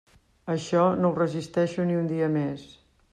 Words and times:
Això 0.53 0.85
no 1.01 1.11
ho 1.11 1.15
resisteixo 1.19 1.85
ni 1.91 1.99
un 1.99 2.09
dia 2.13 2.31
més. 2.39 2.65